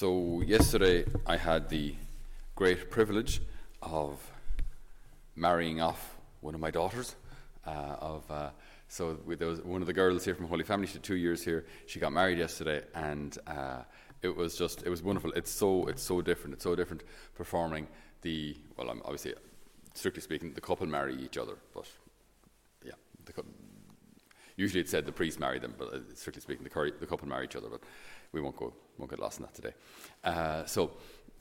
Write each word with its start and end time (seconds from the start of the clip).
So, 0.00 0.40
yesterday 0.46 1.04
I 1.26 1.36
had 1.36 1.68
the 1.68 1.94
great 2.56 2.90
privilege 2.90 3.42
of 3.82 4.18
marrying 5.36 5.82
off 5.82 6.16
one 6.40 6.54
of 6.54 6.60
my 6.62 6.70
daughters. 6.70 7.16
Uh, 7.66 7.96
of 8.00 8.30
uh, 8.30 8.48
so 8.88 9.18
there 9.26 9.46
was 9.46 9.60
one 9.60 9.82
of 9.82 9.86
the 9.86 9.92
girls 9.92 10.24
here 10.24 10.34
from 10.34 10.46
Holy 10.46 10.64
Family. 10.64 10.86
She 10.86 10.94
had 10.94 11.02
two 11.02 11.16
years 11.16 11.44
here. 11.44 11.66
She 11.84 12.00
got 12.00 12.14
married 12.14 12.38
yesterday, 12.38 12.80
and 12.94 13.36
uh, 13.46 13.82
it 14.22 14.34
was 14.34 14.56
just 14.56 14.84
it 14.84 14.88
was 14.88 15.02
wonderful. 15.02 15.32
It's 15.32 15.50
so 15.50 15.86
it's 15.86 16.02
so 16.02 16.22
different. 16.22 16.54
It's 16.54 16.64
so 16.64 16.74
different 16.74 17.02
performing 17.34 17.86
the 18.22 18.56
well. 18.78 18.88
I'm 18.88 19.02
obviously 19.04 19.34
strictly 19.92 20.22
speaking, 20.22 20.54
the 20.54 20.62
couple 20.62 20.86
marry 20.86 21.14
each 21.14 21.36
other, 21.36 21.56
but 21.74 21.86
yeah, 22.82 22.92
the, 23.26 23.44
usually 24.56 24.80
it's 24.80 24.90
said 24.90 25.04
the 25.04 25.12
priest 25.12 25.38
married 25.38 25.60
them, 25.60 25.74
but 25.76 25.92
uh, 25.92 25.98
strictly 26.14 26.40
speaking, 26.40 26.64
the, 26.64 26.92
the 27.00 27.06
couple 27.06 27.28
marry 27.28 27.44
each 27.44 27.56
other. 27.56 27.68
But 27.68 27.82
we 28.32 28.40
won't 28.40 28.56
go 28.56 28.72
won't 28.98 29.10
get 29.10 29.18
lost 29.18 29.38
in 29.38 29.46
that 29.46 29.54
today. 29.54 29.74
Uh, 30.22 30.64
so, 30.64 30.92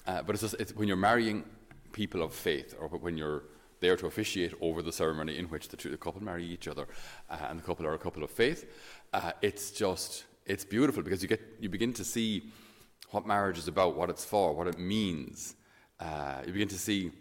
uh, 0.07 0.21
but 0.23 0.33
it's 0.33 0.41
just 0.41 0.55
it's 0.59 0.75
when 0.75 0.87
you're 0.87 0.97
marrying 0.97 1.43
people 1.91 2.21
of 2.21 2.33
faith, 2.33 2.75
or 2.79 2.87
when 2.87 3.17
you're 3.17 3.43
there 3.79 3.95
to 3.95 4.07
officiate 4.07 4.53
over 4.61 4.81
the 4.81 4.91
ceremony 4.91 5.37
in 5.37 5.45
which 5.45 5.69
the, 5.69 5.77
two, 5.77 5.89
the 5.89 5.97
couple 5.97 6.21
marry 6.21 6.45
each 6.45 6.67
other, 6.67 6.87
uh, 7.29 7.37
and 7.49 7.59
the 7.59 7.63
couple 7.63 7.85
are 7.85 7.93
a 7.93 7.99
couple 7.99 8.23
of 8.23 8.29
faith. 8.29 8.65
Uh, 9.13 9.31
it's 9.41 9.71
just 9.71 10.25
it's 10.45 10.65
beautiful 10.65 11.03
because 11.03 11.21
you 11.21 11.27
get 11.27 11.41
you 11.59 11.69
begin 11.69 11.93
to 11.93 12.03
see 12.03 12.51
what 13.11 13.25
marriage 13.25 13.57
is 13.57 13.67
about, 13.67 13.95
what 13.95 14.09
it's 14.09 14.25
for, 14.25 14.53
what 14.53 14.67
it 14.67 14.77
means. 14.77 15.55
Uh, 15.99 16.41
you 16.45 16.53
begin 16.53 16.67
to 16.67 16.77
see 16.77 17.11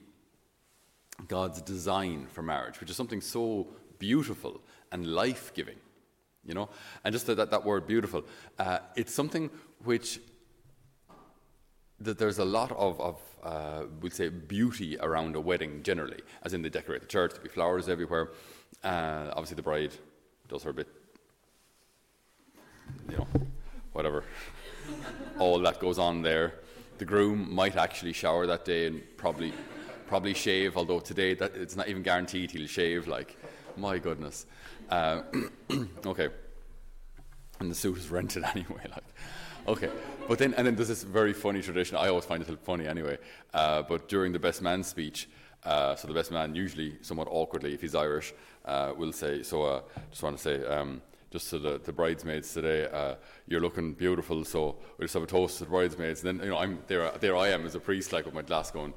God's 1.27 1.61
design 1.63 2.27
for 2.31 2.43
marriage, 2.43 2.81
which 2.81 2.91
is 2.91 2.97
something 2.97 3.21
so 3.21 3.67
beautiful 3.99 4.61
and 4.93 5.07
life 5.07 5.53
giving. 5.55 5.77
You 6.49 6.55
know, 6.55 6.71
and 7.05 7.13
just 7.13 7.27
that, 7.27 7.51
that, 7.51 7.65
word 7.65 7.87
beautiful, 7.87 8.25
uh, 8.59 8.79
it's 8.97 9.13
something 9.13 9.51
which 9.85 10.19
that 12.01 12.19
there's 12.19 12.39
a 12.39 12.45
lot 12.45 12.73
of, 12.73 13.01
of 13.01 13.21
uh, 13.43 13.83
we'd 14.01 14.15
say, 14.15 14.31
beauty 14.31 14.97
around 14.99 15.37
a 15.37 15.41
wedding 15.41 15.83
generally, 15.83 16.21
as 16.45 16.55
in 16.55 16.63
they 16.63 16.71
decorate 16.71 17.03
the 17.03 17.07
church, 17.07 17.33
there'll 17.33 17.45
be 17.45 17.51
flowers 17.51 17.89
everywhere. 17.89 18.31
Uh, 18.83 19.27
obviously, 19.33 19.57
the 19.57 19.63
bride 19.63 19.93
does 20.49 20.63
her 20.63 20.73
bit, 20.73 20.89
you 23.11 23.19
know, 23.19 23.27
whatever. 23.93 24.25
All 25.39 25.59
that 25.59 25.81
goes 25.81 25.99
on 25.99 26.23
there. 26.23 26.55
The 26.99 27.05
groom 27.05 27.53
might 27.53 27.77
actually 27.77 28.13
shower 28.13 28.47
that 28.47 28.65
day 28.65 28.87
and 28.87 29.03
probably, 29.17 29.53
probably 30.07 30.35
shave. 30.35 30.77
Although 30.77 31.01
today 31.01 31.35
that, 31.35 31.55
it's 31.55 31.77
not 31.77 31.89
even 31.89 32.03
guaranteed 32.03 32.51
he'll 32.51 32.67
shave. 32.67 33.07
Like, 33.07 33.37
my 33.77 33.99
goodness. 33.99 34.47
Uh, 34.89 35.23
okay, 36.07 36.29
and 37.61 37.71
the 37.71 37.75
suit 37.75 37.99
is 37.99 38.11
rented 38.11 38.45
anyway. 38.55 38.83
Like, 38.91 39.05
okay, 39.67 39.91
but 40.27 40.39
then 40.39 40.55
and 40.55 40.67
then 40.67 40.77
there's 40.77 40.89
this 40.89 41.03
very 41.03 41.33
funny 41.33 41.63
tradition. 41.63 41.97
I 41.97 42.09
always 42.09 42.25
find 42.25 42.43
it 42.43 42.59
funny 42.65 42.87
anyway. 42.87 43.19
Uh, 43.55 43.83
but 43.83 44.09
during 44.09 44.33
the 44.33 44.39
best 44.39 44.63
man 44.63 44.83
speech, 44.83 45.29
uh, 45.65 45.95
so 45.97 46.09
the 46.09 46.15
best 46.15 46.31
man 46.31 46.55
usually 46.55 46.97
somewhat 47.03 47.29
awkwardly, 47.31 47.75
if 47.75 47.81
he's 47.81 47.95
Irish, 47.95 48.33
uh, 48.65 48.93
will 48.97 49.13
say. 49.13 49.43
So 49.43 49.63
uh, 49.63 49.81
just 50.11 50.23
want 50.23 50.37
to 50.37 50.43
say. 50.43 50.65
Um, 50.65 51.03
just 51.31 51.51
to 51.51 51.59
the, 51.59 51.79
the 51.85 51.93
bridesmaids 51.93 52.55
today, 52.55 52.89
uh, 52.91 53.15
you're 53.47 53.61
looking 53.61 53.93
beautiful. 53.93 54.47
So 54.47 54.77
we 54.97 55.05
just 55.05 55.13
have 55.13 55.23
a 55.23 55.27
toast 55.27 55.59
to 55.59 55.65
the 55.65 55.71
bridesmaids. 55.71 56.25
And 56.25 56.41
then 56.41 56.47
you 56.47 56.51
know, 56.51 56.59
I'm 56.59 56.79
there. 56.87 57.13
There 57.21 57.37
I 57.37 57.49
am 57.49 57.67
as 57.67 57.75
a 57.75 57.81
priest, 57.81 58.15
like 58.15 58.25
with 58.25 58.33
my 58.33 58.41
glass, 58.41 58.71
going 58.71 58.95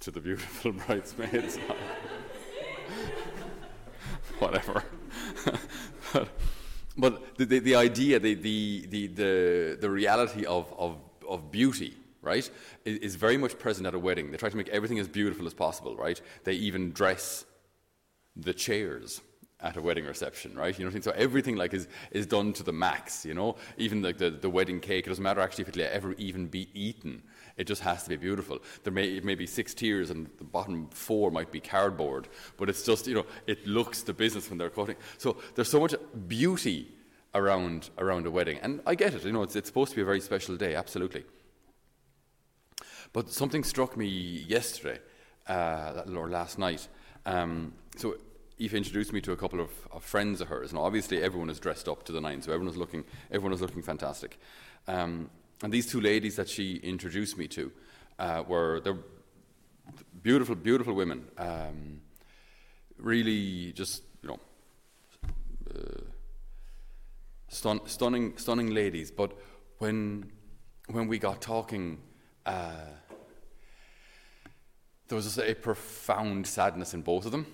to 0.00 0.10
the 0.10 0.20
beautiful 0.20 0.72
bridesmaids. 0.86 1.58
Whatever. 4.38 4.84
but, 6.12 6.28
but 6.98 7.36
the, 7.38 7.44
the, 7.44 7.58
the 7.60 7.74
idea, 7.76 8.18
the, 8.18 8.34
the, 8.34 8.86
the, 9.06 9.76
the, 9.80 9.90
reality 9.90 10.44
of, 10.44 10.72
of, 10.76 10.96
of 11.28 11.50
beauty, 11.50 11.96
right, 12.20 12.50
is, 12.84 12.98
is, 12.98 13.14
very 13.14 13.36
much 13.36 13.58
present 13.58 13.86
at 13.86 13.94
a 13.94 13.98
wedding. 13.98 14.30
They 14.30 14.36
try 14.36 14.48
to 14.48 14.56
make 14.56 14.68
everything 14.68 14.98
as 14.98 15.06
beautiful 15.06 15.46
as 15.46 15.54
possible, 15.54 15.96
right? 15.96 16.20
They 16.44 16.54
even 16.54 16.90
dress 16.92 17.44
the 18.36 18.52
chairs 18.52 19.20
at 19.60 19.76
a 19.76 19.82
wedding 19.82 20.04
reception, 20.04 20.54
right? 20.54 20.78
You 20.78 20.84
know 20.84 20.88
what 20.88 20.92
I 20.92 20.94
mean? 20.94 21.02
So 21.02 21.10
everything 21.12 21.56
like 21.56 21.74
is, 21.74 21.88
is 22.12 22.26
done 22.26 22.52
to 22.54 22.62
the 22.62 22.72
max, 22.72 23.24
you 23.26 23.34
know? 23.34 23.56
Even 23.76 24.02
like 24.02 24.18
the, 24.18 24.30
the 24.30 24.48
wedding 24.48 24.78
cake, 24.78 25.06
it 25.06 25.08
doesn't 25.08 25.22
matter 25.22 25.40
actually 25.40 25.62
if 25.62 25.68
it'll 25.70 25.82
ever 25.82 26.12
even 26.12 26.46
be 26.46 26.68
eaten. 26.74 27.22
It 27.56 27.66
just 27.66 27.82
has 27.82 28.04
to 28.04 28.10
be 28.10 28.16
beautiful. 28.16 28.60
There 28.84 28.92
may, 28.92 29.08
it 29.08 29.24
may 29.24 29.34
be 29.34 29.46
six 29.46 29.74
tiers 29.74 30.10
and 30.10 30.28
the 30.38 30.44
bottom 30.44 30.88
four 30.90 31.32
might 31.32 31.50
be 31.50 31.58
cardboard, 31.58 32.28
but 32.56 32.68
it's 32.68 32.84
just, 32.84 33.08
you 33.08 33.14
know, 33.14 33.26
it 33.48 33.66
looks 33.66 34.02
the 34.02 34.12
business 34.12 34.48
when 34.48 34.58
they're 34.58 34.70
cutting. 34.70 34.96
So 35.18 35.38
there's 35.56 35.68
so 35.68 35.80
much 35.80 35.94
beauty 36.28 36.92
around, 37.34 37.90
around 37.98 38.26
a 38.26 38.30
wedding. 38.30 38.58
And 38.62 38.80
I 38.86 38.94
get 38.94 39.12
it, 39.12 39.24
you 39.24 39.32
know, 39.32 39.42
it's, 39.42 39.56
it's 39.56 39.68
supposed 39.68 39.90
to 39.90 39.96
be 39.96 40.02
a 40.02 40.04
very 40.04 40.20
special 40.20 40.56
day, 40.56 40.76
absolutely. 40.76 41.24
But 43.12 43.30
something 43.30 43.64
struck 43.64 43.96
me 43.96 44.06
yesterday, 44.06 45.00
uh, 45.48 46.02
or 46.14 46.28
last 46.28 46.58
night. 46.58 46.86
Um, 47.26 47.72
so 47.96 48.16
Eva 48.58 48.76
introduced 48.76 49.12
me 49.12 49.20
to 49.20 49.32
a 49.32 49.36
couple 49.36 49.60
of, 49.60 49.70
of, 49.92 50.02
friends 50.02 50.40
of 50.40 50.48
hers, 50.48 50.70
and 50.70 50.78
obviously 50.78 51.22
everyone 51.22 51.48
is 51.48 51.60
dressed 51.60 51.88
up 51.88 52.02
to 52.04 52.12
the 52.12 52.20
nines, 52.20 52.44
so 52.44 52.52
everyone 52.52 52.66
was 52.66 52.76
looking, 52.76 53.04
everyone 53.30 53.52
was 53.52 53.60
looking 53.60 53.82
fantastic. 53.82 54.38
Um, 54.88 55.30
and 55.62 55.72
these 55.72 55.86
two 55.86 56.00
ladies 56.00 56.36
that 56.36 56.48
she 56.48 56.76
introduced 56.76 57.38
me 57.38 57.46
to 57.48 57.72
uh, 58.18 58.42
were 58.46 58.80
they're 58.80 58.98
beautiful, 60.22 60.56
beautiful 60.56 60.94
women. 60.94 61.24
Um, 61.38 62.00
really, 62.98 63.72
just 63.72 64.02
you 64.22 64.28
know, 64.28 64.40
uh, 65.74 66.00
stun- 67.48 67.86
stunning, 67.86 68.36
stunning 68.38 68.74
ladies. 68.74 69.12
But 69.12 69.38
when 69.78 70.32
when 70.88 71.06
we 71.06 71.18
got 71.18 71.40
talking, 71.40 72.00
uh, 72.44 72.90
there 75.06 75.16
was 75.16 75.26
just 75.26 75.38
a 75.38 75.54
profound 75.54 76.46
sadness 76.46 76.92
in 76.94 77.02
both 77.02 77.24
of 77.24 77.30
them 77.30 77.46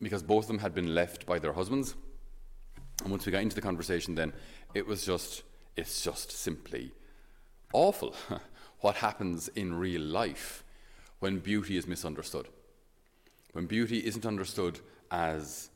because 0.00 0.22
both 0.22 0.44
of 0.44 0.48
them 0.48 0.58
had 0.58 0.74
been 0.74 0.94
left 0.94 1.26
by 1.26 1.38
their 1.38 1.52
husbands. 1.52 1.94
And 3.02 3.10
once 3.10 3.26
we 3.26 3.32
got 3.32 3.42
into 3.42 3.54
the 3.54 3.62
conversation, 3.62 4.14
then 4.14 4.32
it 4.74 4.86
was 4.86 5.04
just 5.04 5.42
it's 5.76 6.02
just 6.02 6.32
simply 6.32 6.92
awful 7.72 8.14
what 8.80 8.96
happens 8.96 9.48
in 9.48 9.74
real 9.74 10.02
life 10.02 10.64
when 11.20 11.38
beauty 11.38 11.76
is 11.76 11.86
misunderstood. 11.86 12.48
When 13.52 13.66
beauty 13.66 14.04
isn't 14.04 14.26
understood 14.26 14.80
as, 15.10 15.70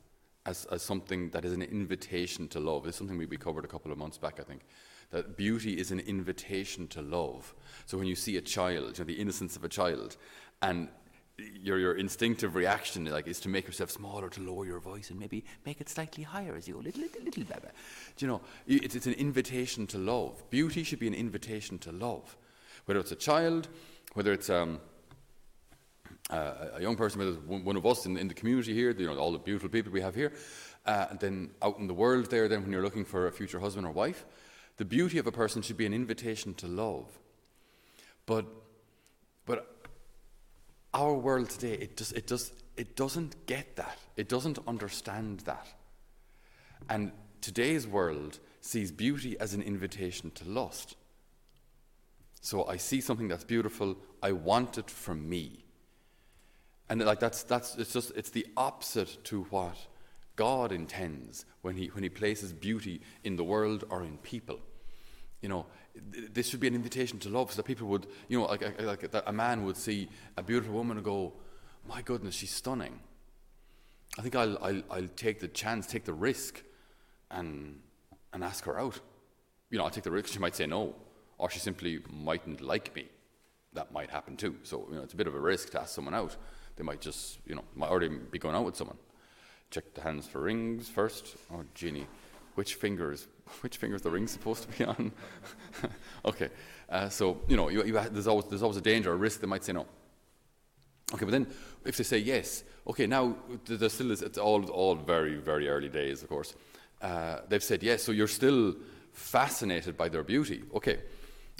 as, 0.46 0.66
as 0.66 0.82
something 0.82 1.30
that 1.30 1.44
is 1.44 1.52
an 1.52 1.62
invitation 1.62 2.48
to 2.48 2.60
love. 2.60 2.86
It's 2.86 2.96
something 2.96 3.18
we, 3.18 3.26
we 3.26 3.36
covered 3.36 3.64
a 3.64 3.68
couple 3.68 3.90
of 3.90 3.98
months 3.98 4.18
back, 4.18 4.38
I 4.40 4.42
think. 4.42 4.62
That 5.10 5.36
beauty 5.36 5.78
is 5.78 5.90
an 5.90 6.00
invitation 6.00 6.88
to 6.88 7.02
love. 7.02 7.54
So 7.86 7.98
when 7.98 8.06
you 8.06 8.14
see 8.14 8.36
a 8.36 8.40
child, 8.40 8.98
you 8.98 9.04
know, 9.04 9.06
the 9.06 9.20
innocence 9.20 9.56
of 9.56 9.64
a 9.64 9.68
child, 9.68 10.16
and 10.62 10.88
your 11.62 11.78
your 11.78 11.94
instinctive 11.94 12.54
reaction 12.54 13.04
like 13.06 13.26
is 13.26 13.40
to 13.40 13.48
make 13.48 13.66
yourself 13.66 13.90
smaller, 13.90 14.28
to 14.30 14.40
lower 14.40 14.66
your 14.66 14.80
voice, 14.80 15.10
and 15.10 15.18
maybe 15.18 15.44
make 15.66 15.80
it 15.80 15.88
slightly 15.88 16.24
higher 16.24 16.54
as 16.56 16.68
you 16.68 16.74
go, 16.74 16.80
little 16.80 17.02
little 17.02 17.22
little 17.22 17.44
baby. 17.44 17.68
Do 18.16 18.26
you 18.26 18.32
know? 18.32 18.40
It's, 18.66 18.94
it's 18.94 19.06
an 19.06 19.14
invitation 19.14 19.86
to 19.88 19.98
love. 19.98 20.42
Beauty 20.50 20.82
should 20.84 20.98
be 20.98 21.08
an 21.08 21.14
invitation 21.14 21.78
to 21.80 21.92
love, 21.92 22.36
whether 22.84 23.00
it's 23.00 23.12
a 23.12 23.16
child, 23.16 23.68
whether 24.14 24.32
it's 24.32 24.50
um, 24.50 24.80
uh, 26.30 26.68
a 26.74 26.82
young 26.82 26.96
person, 26.96 27.18
whether 27.18 27.32
it's 27.32 27.40
one, 27.46 27.76
of 27.76 27.86
us 27.86 28.06
in, 28.06 28.16
in, 28.16 28.28
the 28.28 28.34
community 28.34 28.74
here, 28.74 28.90
you 28.90 29.06
know, 29.06 29.16
all 29.18 29.32
the 29.32 29.38
beautiful 29.38 29.68
people 29.68 29.92
we 29.92 30.00
have 30.00 30.14
here, 30.14 30.32
uh, 30.86 31.06
and 31.10 31.20
then 31.20 31.50
out 31.60 31.78
in 31.78 31.86
the 31.86 31.94
world 31.94 32.30
there, 32.30 32.48
then 32.48 32.62
when 32.62 32.72
you're 32.72 32.82
looking 32.82 33.04
for 33.04 33.26
a 33.26 33.32
future 33.32 33.60
husband 33.60 33.86
or 33.86 33.92
wife, 33.92 34.24
the 34.76 34.84
beauty 34.84 35.18
of 35.18 35.26
a 35.26 35.32
person 35.32 35.62
should 35.62 35.76
be 35.76 35.86
an 35.86 35.94
invitation 35.94 36.54
to 36.54 36.66
love. 36.66 37.06
But, 38.26 38.46
but 38.46 38.61
our 40.94 41.14
world 41.14 41.50
today, 41.50 41.74
it, 41.74 41.96
just, 41.96 42.12
it, 42.12 42.26
just, 42.26 42.52
it 42.76 42.96
doesn't 42.96 43.46
get 43.46 43.76
that. 43.76 43.98
It 44.16 44.28
doesn't 44.28 44.58
understand 44.66 45.40
that. 45.40 45.66
And 46.88 47.12
today's 47.40 47.86
world 47.86 48.38
sees 48.60 48.92
beauty 48.92 49.38
as 49.40 49.54
an 49.54 49.62
invitation 49.62 50.30
to 50.32 50.48
lust. 50.48 50.96
So 52.40 52.66
I 52.66 52.76
see 52.76 53.00
something 53.00 53.28
that's 53.28 53.44
beautiful, 53.44 53.96
I 54.22 54.32
want 54.32 54.78
it 54.78 54.90
for 54.90 55.14
me. 55.14 55.64
And 56.88 57.00
like 57.04 57.20
that's, 57.20 57.44
that's 57.44 57.76
it's 57.76 57.92
just 57.92 58.12
it's 58.16 58.30
the 58.30 58.46
opposite 58.56 59.24
to 59.24 59.44
what 59.44 59.76
God 60.36 60.72
intends 60.72 61.44
when 61.62 61.76
he, 61.76 61.86
when 61.86 62.02
he 62.02 62.08
places 62.08 62.52
beauty 62.52 63.00
in 63.24 63.36
the 63.36 63.44
world 63.44 63.84
or 63.88 64.02
in 64.02 64.18
people. 64.18 64.58
You 65.40 65.48
know, 65.48 65.66
this 65.94 66.48
should 66.48 66.60
be 66.60 66.68
an 66.68 66.74
invitation 66.74 67.18
to 67.20 67.28
love 67.28 67.50
so 67.50 67.56
that 67.56 67.64
people 67.64 67.86
would, 67.88 68.06
you 68.28 68.38
know, 68.38 68.46
like, 68.46 68.80
like 68.82 69.10
a 69.26 69.32
man 69.32 69.64
would 69.64 69.76
see 69.76 70.08
a 70.36 70.42
beautiful 70.42 70.74
woman 70.74 70.96
and 70.96 71.04
go, 71.04 71.32
my 71.86 72.02
goodness, 72.02 72.34
she's 72.34 72.50
stunning. 72.50 72.98
I 74.18 74.22
think 74.22 74.34
I'll, 74.34 74.58
I'll, 74.62 74.82
I'll 74.90 75.08
take 75.16 75.40
the 75.40 75.48
chance, 75.48 75.86
take 75.86 76.04
the 76.04 76.12
risk, 76.12 76.62
and, 77.30 77.80
and 78.32 78.44
ask 78.44 78.64
her 78.64 78.78
out. 78.78 79.00
You 79.70 79.78
know, 79.78 79.84
I'll 79.84 79.90
take 79.90 80.04
the 80.04 80.10
risk. 80.10 80.32
She 80.32 80.38
might 80.38 80.54
say 80.54 80.66
no, 80.66 80.94
or 81.38 81.50
she 81.50 81.58
simply 81.58 82.00
mightn't 82.10 82.60
like 82.60 82.94
me. 82.94 83.08
That 83.72 83.92
might 83.92 84.10
happen 84.10 84.36
too. 84.36 84.56
So, 84.64 84.86
you 84.90 84.96
know, 84.96 85.02
it's 85.02 85.14
a 85.14 85.16
bit 85.16 85.26
of 85.26 85.34
a 85.34 85.40
risk 85.40 85.70
to 85.70 85.80
ask 85.80 85.94
someone 85.94 86.14
out. 86.14 86.36
They 86.76 86.84
might 86.84 87.00
just, 87.00 87.38
you 87.46 87.54
know, 87.54 87.64
might 87.74 87.90
already 87.90 88.08
be 88.08 88.38
going 88.38 88.54
out 88.54 88.64
with 88.64 88.76
someone. 88.76 88.98
Check 89.70 89.94
the 89.94 90.02
hands 90.02 90.26
for 90.26 90.42
rings 90.42 90.88
first. 90.88 91.36
Oh, 91.50 91.64
Jeannie, 91.74 92.06
which 92.54 92.74
fingers 92.74 93.28
which 93.60 93.76
fingers 93.76 94.02
the 94.02 94.10
ring 94.10 94.26
supposed 94.26 94.62
to 94.62 94.78
be 94.78 94.84
on. 94.84 95.12
okay, 96.24 96.48
uh, 96.88 97.08
so 97.08 97.40
you 97.48 97.56
know 97.56 97.68
you, 97.68 97.84
you, 97.84 97.92
there's 98.10 98.26
always 98.26 98.46
there's 98.46 98.62
always 98.62 98.76
a 98.76 98.82
danger, 98.82 99.12
a 99.12 99.16
risk. 99.16 99.40
They 99.40 99.46
might 99.46 99.64
say 99.64 99.72
no. 99.72 99.86
Okay, 101.14 101.24
but 101.24 101.32
then 101.32 101.46
if 101.84 101.96
they 101.96 102.04
say 102.04 102.18
yes, 102.18 102.64
okay, 102.86 103.06
now 103.06 103.36
there's 103.66 103.92
still 103.92 104.10
is 104.10 104.22
it's 104.22 104.38
all 104.38 104.64
all 104.70 104.94
very 104.94 105.36
very 105.36 105.68
early 105.68 105.88
days, 105.88 106.22
of 106.22 106.28
course. 106.28 106.54
Uh, 107.00 107.40
they've 107.48 107.64
said 107.64 107.82
yes, 107.82 108.02
so 108.02 108.12
you're 108.12 108.28
still 108.28 108.74
fascinated 109.12 109.96
by 109.96 110.08
their 110.08 110.22
beauty. 110.22 110.62
Okay, 110.74 111.00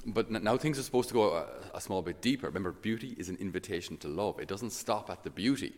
but 0.07 0.31
now 0.31 0.57
things 0.57 0.79
are 0.79 0.83
supposed 0.83 1.09
to 1.09 1.15
go 1.15 1.35
a, 1.35 1.47
a 1.75 1.81
small 1.81 2.03
bit 2.03 2.21
deeper. 2.21 2.47
Remember, 2.47 2.73
beauty 2.73 3.15
is 3.19 3.29
an 3.29 3.37
invitation 3.37 3.97
to 3.99 4.09
love. 4.09 4.39
It 4.39 4.49
doesn't 4.49 4.71
stop 4.71 5.11
at 5.11 5.23
the 5.23 5.31
beauty. 5.31 5.75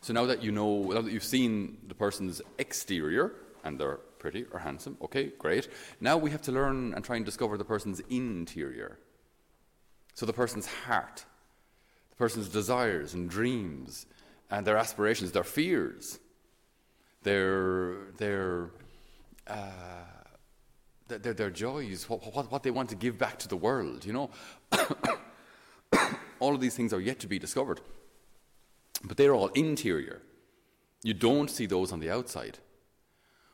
So 0.00 0.12
now 0.12 0.26
that 0.26 0.42
you 0.42 0.50
know, 0.50 0.82
now 0.82 1.00
that 1.00 1.12
you've 1.12 1.22
seen 1.22 1.78
the 1.86 1.94
person's 1.94 2.42
exterior 2.58 3.34
and 3.64 3.78
they're 3.78 4.00
pretty 4.22 4.44
or 4.52 4.60
handsome, 4.60 4.96
okay, 5.02 5.32
great. 5.36 5.68
Now 6.00 6.16
we 6.16 6.30
have 6.30 6.42
to 6.42 6.52
learn 6.52 6.94
and 6.94 7.04
try 7.04 7.16
and 7.16 7.24
discover 7.24 7.58
the 7.58 7.64
person's 7.64 8.00
interior. 8.08 8.98
So 10.14 10.24
the 10.26 10.32
person's 10.32 10.66
heart, 10.66 11.24
the 12.10 12.16
person's 12.16 12.48
desires 12.48 13.14
and 13.14 13.28
dreams 13.28 14.06
and 14.48 14.64
their 14.64 14.76
aspirations, 14.76 15.32
their 15.32 15.42
fears, 15.58 16.20
their, 17.24 18.12
their, 18.16 18.70
uh, 19.48 19.58
their, 21.08 21.34
their, 21.34 21.50
joys, 21.50 22.08
what, 22.08 22.20
what, 22.32 22.52
what 22.52 22.62
they 22.62 22.70
want 22.70 22.90
to 22.90 22.94
give 22.94 23.18
back 23.18 23.40
to 23.40 23.48
the 23.48 23.56
world, 23.56 24.04
you 24.04 24.12
know. 24.12 24.30
all 26.38 26.54
of 26.54 26.60
these 26.60 26.76
things 26.76 26.92
are 26.92 27.00
yet 27.00 27.18
to 27.18 27.26
be 27.26 27.40
discovered. 27.40 27.80
But 29.02 29.16
they're 29.16 29.34
all 29.34 29.48
interior. 29.48 30.22
You 31.02 31.14
don't 31.14 31.50
see 31.50 31.66
those 31.66 31.90
on 31.90 31.98
the 31.98 32.10
outside. 32.10 32.58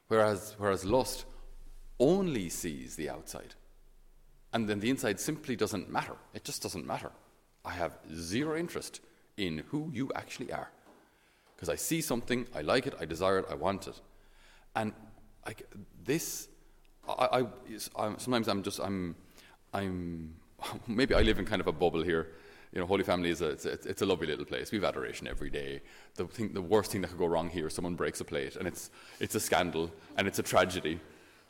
Whereas, 0.08 0.54
whereas 0.58 0.84
lust 0.84 1.24
only 2.00 2.48
sees 2.48 2.96
the 2.96 3.10
outside. 3.10 3.54
And 4.52 4.68
then 4.68 4.80
the 4.80 4.90
inside 4.90 5.20
simply 5.20 5.56
doesn't 5.56 5.90
matter. 5.90 6.16
It 6.32 6.44
just 6.44 6.62
doesn't 6.62 6.86
matter. 6.86 7.10
I 7.64 7.72
have 7.72 7.98
zero 8.14 8.56
interest 8.56 9.00
in 9.36 9.64
who 9.68 9.90
you 9.92 10.10
actually 10.14 10.52
are. 10.52 10.70
Because 11.54 11.68
I 11.68 11.76
see 11.76 12.00
something, 12.00 12.46
I 12.54 12.62
like 12.62 12.86
it, 12.86 12.94
I 13.00 13.04
desire 13.04 13.40
it, 13.40 13.46
I 13.50 13.54
want 13.54 13.88
it. 13.88 14.00
And 14.74 14.92
I, 15.46 15.54
this, 16.04 16.48
I, 17.08 17.44
I, 17.96 18.14
sometimes 18.16 18.48
I'm 18.48 18.62
just, 18.62 18.78
I'm, 18.80 19.16
I'm, 19.74 20.34
maybe 20.86 21.14
I 21.14 21.22
live 21.22 21.38
in 21.38 21.44
kind 21.44 21.60
of 21.60 21.66
a 21.66 21.72
bubble 21.72 22.02
here. 22.02 22.28
You 22.72 22.80
know, 22.80 22.86
Holy 22.86 23.02
Family 23.02 23.30
is 23.30 23.40
a, 23.40 23.48
it's, 23.50 23.64
a, 23.64 23.72
it's 23.72 24.02
a 24.02 24.06
lovely 24.06 24.26
little 24.26 24.44
place. 24.44 24.70
We 24.70 24.76
have 24.76 24.84
adoration 24.84 25.26
every 25.26 25.48
day. 25.48 25.80
The, 26.16 26.26
thing, 26.26 26.52
the 26.52 26.60
worst 26.62 26.92
thing 26.92 27.00
that 27.00 27.08
could 27.08 27.18
go 27.18 27.26
wrong 27.26 27.48
here 27.48 27.66
is 27.68 27.74
someone 27.74 27.94
breaks 27.94 28.20
a 28.20 28.24
plate, 28.24 28.56
and 28.56 28.68
it's, 28.68 28.90
it's 29.20 29.34
a 29.34 29.40
scandal, 29.40 29.90
and 30.16 30.26
it's 30.26 30.38
a 30.38 30.42
tragedy. 30.42 31.00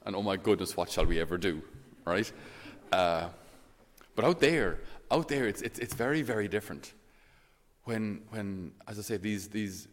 And 0.06 0.14
oh 0.14 0.22
my 0.22 0.36
goodness, 0.36 0.76
what 0.76 0.90
shall 0.90 1.06
we 1.06 1.20
ever 1.20 1.36
do, 1.36 1.60
right? 2.04 2.30
Uh, 2.92 3.28
but 4.14 4.24
out 4.24 4.40
there, 4.40 4.78
out 5.10 5.28
there, 5.28 5.46
it's, 5.46 5.60
it's, 5.62 5.78
it's 5.80 5.94
very, 5.94 6.22
very 6.22 6.46
different. 6.46 6.94
When, 7.84 8.22
when, 8.30 8.72
as 8.86 8.98
I 8.98 9.02
say, 9.02 9.16
these, 9.16 9.48
these 9.48 9.88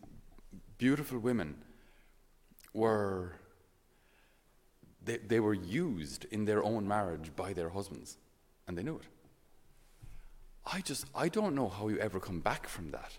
beautiful 0.77 1.17
women 1.17 1.55
were, 2.73 3.33
they, 5.03 5.17
they 5.17 5.39
were 5.39 5.53
used 5.53 6.25
in 6.25 6.45
their 6.45 6.63
own 6.63 6.87
marriage 6.87 7.31
by 7.35 7.53
their 7.53 7.69
husbands, 7.69 8.17
and 8.67 8.77
they 8.77 8.83
knew 8.83 8.97
it. 8.97 9.07
I 10.65 10.81
just, 10.81 11.05
I 11.13 11.29
don't 11.29 11.55
know 11.55 11.69
how 11.69 11.87
you 11.89 11.99
ever 11.99 12.19
come 12.19 12.39
back 12.39 12.67
from 12.67 12.91
that. 12.91 13.11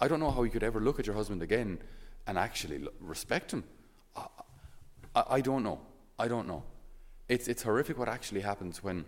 I 0.00 0.08
don't 0.08 0.20
know 0.20 0.30
how 0.30 0.42
you 0.42 0.50
could 0.50 0.62
ever 0.62 0.80
look 0.80 0.98
at 1.00 1.06
your 1.06 1.16
husband 1.16 1.42
again 1.42 1.78
and 2.26 2.38
actually 2.38 2.86
respect 3.00 3.52
him. 3.52 3.64
I, 4.16 4.26
I, 5.14 5.24
I 5.30 5.40
don't 5.40 5.62
know. 5.62 5.80
I 6.18 6.28
don't 6.28 6.46
know. 6.46 6.62
It's, 7.28 7.48
it's 7.48 7.62
horrific 7.62 7.98
what 7.98 8.08
actually 8.08 8.40
happens 8.40 8.82
when, 8.82 9.04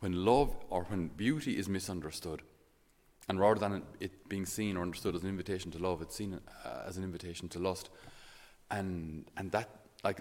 when 0.00 0.24
love 0.24 0.54
or 0.68 0.84
when 0.84 1.08
beauty 1.08 1.56
is 1.56 1.68
misunderstood. 1.68 2.42
And 3.28 3.38
rather 3.38 3.60
than 3.60 3.82
it 4.00 4.28
being 4.28 4.44
seen 4.44 4.76
or 4.76 4.82
understood 4.82 5.14
as 5.14 5.22
an 5.22 5.28
invitation 5.28 5.70
to 5.72 5.78
love, 5.78 6.02
it's 6.02 6.16
seen 6.16 6.38
uh, 6.64 6.82
as 6.86 6.96
an 6.96 7.04
invitation 7.04 7.48
to 7.50 7.58
lust. 7.58 7.88
And, 8.70 9.24
and 9.36 9.50
that, 9.52 9.68
like 10.02 10.20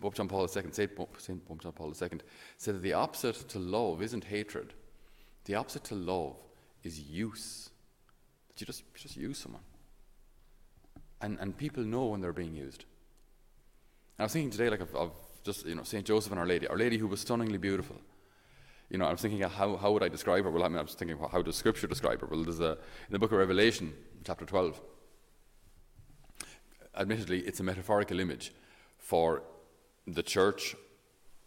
Pope 0.00 0.14
John 0.14 0.28
Paul 0.28 0.42
II, 0.42 0.62
Saint 0.72 0.96
Pope 0.96 1.62
John 1.62 1.72
Paul 1.72 1.88
II, 1.88 2.08
said 2.56 2.74
that 2.76 2.82
the 2.82 2.94
opposite 2.94 3.48
to 3.50 3.58
love 3.58 4.02
isn't 4.02 4.24
hatred, 4.24 4.72
the 5.44 5.54
opposite 5.54 5.84
to 5.84 5.94
love 5.94 6.36
is 6.82 7.00
use. 7.00 7.70
That 8.48 8.60
you 8.60 8.66
just, 8.66 8.82
just 8.94 9.16
use 9.16 9.38
someone. 9.38 9.62
And, 11.20 11.38
and 11.40 11.56
people 11.56 11.84
know 11.84 12.06
when 12.06 12.20
they're 12.20 12.32
being 12.32 12.54
used. 12.54 12.84
And 14.18 14.20
I 14.20 14.22
was 14.24 14.32
thinking 14.32 14.50
today, 14.50 14.68
like, 14.68 14.80
of, 14.80 14.94
of 14.94 15.12
just, 15.44 15.66
you 15.66 15.74
know, 15.74 15.84
St. 15.84 16.04
Joseph 16.04 16.32
and 16.32 16.38
Our 16.40 16.46
Lady, 16.46 16.66
Our 16.66 16.76
Lady 16.76 16.98
who 16.98 17.06
was 17.06 17.20
stunningly 17.20 17.58
beautiful. 17.58 17.96
You 18.90 18.98
know, 18.98 19.06
I 19.06 19.12
was 19.12 19.22
thinking, 19.22 19.40
how, 19.40 19.76
how 19.76 19.92
would 19.92 20.02
I 20.02 20.08
describe 20.08 20.44
her? 20.44 20.50
Well, 20.50 20.64
I 20.64 20.68
mean, 20.68 20.78
I 20.78 20.82
was 20.82 20.94
thinking, 20.94 21.16
how 21.30 21.42
does 21.42 21.56
Scripture 21.56 21.86
describe 21.86 22.20
her? 22.20 22.26
Well, 22.26 22.42
there's 22.42 22.60
a, 22.60 22.72
in 22.72 23.12
the 23.12 23.18
book 23.18 23.32
of 23.32 23.38
Revelation, 23.38 23.94
chapter 24.24 24.44
12, 24.44 24.80
admittedly, 26.96 27.40
it's 27.40 27.60
a 27.60 27.62
metaphorical 27.62 28.20
image 28.20 28.52
for 28.98 29.42
the 30.06 30.22
church 30.22 30.74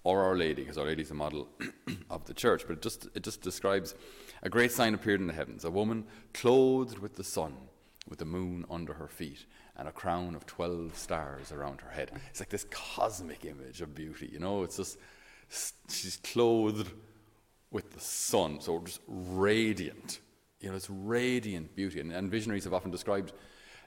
or 0.06 0.24
Our 0.24 0.38
Lady, 0.38 0.62
because 0.62 0.78
Our 0.78 0.86
Lady 0.86 1.02
is 1.02 1.12
a 1.12 1.16
model 1.16 1.50
of 2.10 2.25
the 2.25 2.34
church, 2.34 2.63
but 2.68 2.74
it 2.74 2.81
just, 2.81 3.07
it 3.16 3.24
just 3.24 3.42
describes 3.42 3.96
a 4.44 4.50
great 4.50 4.72
sign 4.72 4.94
appeared 4.94 5.19
in 5.19 5.28
the 5.28 5.34
heavens 5.34 5.66
a 5.66 5.72
woman 5.72 6.06
clothed 6.34 7.00
with 7.00 7.16
the 7.16 7.24
sun, 7.24 7.56
with 8.07 8.19
the 8.19 8.25
moon 8.25 8.66
under 8.69 8.94
her 8.94 9.07
feet, 9.07 9.46
and 9.75 9.88
a 9.88 9.92
crown 9.92 10.36
of 10.36 10.46
12 10.46 10.96
stars 10.96 11.52
around 11.52 11.81
her 11.81 11.90
head. 11.90 12.12
It's 12.30 12.40
like 12.40 12.50
this 12.50 12.68
cosmic 12.69 13.46
image 13.46 13.81
of 13.81 13.96
beauty, 13.96 14.30
you 14.31 14.38
know? 14.38 14.62
It's 14.62 14.78
just, 14.78 15.00
she's 15.90 16.18
clothed 16.18 16.92
with 17.72 17.92
the 17.92 18.00
sun, 18.00 18.62
so 18.62 18.80
just 18.86 19.01
radiant. 19.08 20.19
You 20.62 20.69
know, 20.69 20.75
it's 20.75 20.90
radiant 20.90 21.75
beauty. 21.75 22.00
And, 22.00 22.12
and 22.12 22.30
visionaries 22.30 22.66
have 22.66 22.74
often 22.75 22.92
described 22.92 23.34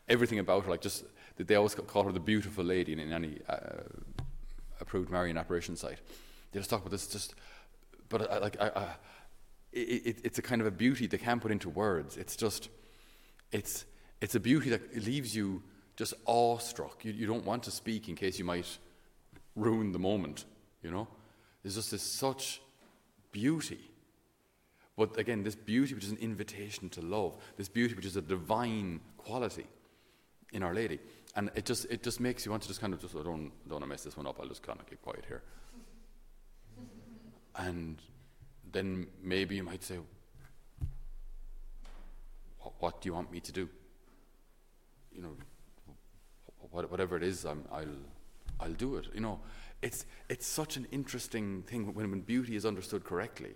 everything 0.08 0.40
about 0.40 0.64
her, 0.64 0.70
like 0.70 0.80
just, 0.80 1.04
they 1.36 1.54
always 1.54 1.76
call 1.76 2.02
her 2.02 2.12
the 2.12 2.18
beautiful 2.18 2.64
lady 2.64 2.92
in, 2.92 2.98
in 2.98 3.12
any 3.12 3.38
uh, 3.48 3.84
approved 4.88 5.10
Marian 5.10 5.36
apparition 5.36 5.76
site. 5.76 5.98
They 6.50 6.60
just 6.60 6.70
talk 6.70 6.80
about 6.80 6.92
this 6.92 7.06
just, 7.06 7.34
but 8.08 8.22
uh, 8.22 8.40
like, 8.40 8.56
it, 9.70 9.78
it, 9.78 10.16
it's 10.24 10.38
a 10.38 10.42
kind 10.42 10.62
of 10.62 10.66
a 10.66 10.70
beauty 10.70 11.06
they 11.06 11.18
can't 11.18 11.42
put 11.42 11.52
into 11.52 11.68
words. 11.68 12.16
It's 12.16 12.36
just, 12.36 12.70
it's, 13.52 13.84
it's 14.22 14.34
a 14.34 14.40
beauty 14.40 14.70
that 14.70 14.96
leaves 15.04 15.36
you 15.36 15.62
just 15.96 16.14
awestruck. 16.24 17.04
You, 17.04 17.12
you 17.12 17.26
don't 17.26 17.44
want 17.44 17.64
to 17.64 17.70
speak 17.70 18.08
in 18.08 18.14
case 18.14 18.38
you 18.38 18.46
might 18.46 18.78
ruin 19.54 19.92
the 19.92 19.98
moment, 19.98 20.46
you 20.82 20.90
know? 20.90 21.06
There's 21.62 21.74
just 21.74 21.90
this 21.90 22.02
such 22.02 22.62
beauty. 23.30 23.90
But 24.96 25.18
again, 25.18 25.42
this 25.42 25.54
beauty 25.54 25.92
which 25.92 26.04
is 26.04 26.10
an 26.10 26.18
invitation 26.18 26.88
to 26.90 27.02
love, 27.02 27.36
this 27.58 27.68
beauty 27.68 27.94
which 27.94 28.06
is 28.06 28.16
a 28.16 28.22
divine 28.22 29.00
quality 29.18 29.66
in 30.50 30.62
Our 30.62 30.72
Lady. 30.72 30.98
And 31.34 31.50
it 31.54 31.64
just, 31.64 31.84
it 31.86 32.02
just 32.02 32.20
makes 32.20 32.44
you 32.44 32.50
want 32.50 32.62
to 32.62 32.68
just 32.68 32.80
kind 32.80 32.92
of 32.92 33.00
just, 33.00 33.14
I 33.14 33.22
don't, 33.22 33.52
don't 33.68 33.72
want 33.72 33.84
to 33.84 33.88
mess 33.88 34.04
this 34.04 34.16
one 34.16 34.26
up, 34.26 34.38
I'll 34.40 34.48
just 34.48 34.62
kind 34.62 34.80
of 34.80 34.86
keep 34.86 35.02
quiet 35.02 35.24
here. 35.26 35.42
and 37.56 37.96
then 38.72 39.06
maybe 39.22 39.56
you 39.56 39.62
might 39.62 39.82
say, 39.82 39.98
what, 42.78 43.00
do 43.00 43.08
you 43.08 43.14
want 43.14 43.30
me 43.32 43.40
to 43.40 43.52
do? 43.52 43.68
You 45.12 45.22
know, 45.22 45.36
whatever 46.70 47.16
it 47.16 47.22
is, 47.22 47.44
i 47.44 47.52
will 47.52 47.88
I'll 48.60 48.72
do 48.72 48.96
it. 48.96 49.06
You 49.14 49.20
know, 49.20 49.40
it's, 49.82 50.04
it's 50.28 50.46
such 50.46 50.76
an 50.76 50.86
interesting 50.90 51.62
thing 51.62 51.94
when, 51.94 52.10
when 52.10 52.20
beauty 52.20 52.56
is 52.56 52.66
understood 52.66 53.04
correctly. 53.04 53.54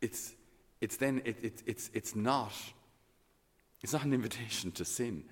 It's, 0.00 0.34
it's 0.80 0.96
then, 0.96 1.22
it, 1.24 1.36
it, 1.42 1.62
it's, 1.66 1.90
it's, 1.92 2.16
not, 2.16 2.52
it's 3.82 3.92
not 3.92 4.04
an 4.04 4.12
invitation 4.12 4.72
to 4.72 4.84
sin. 4.84 5.24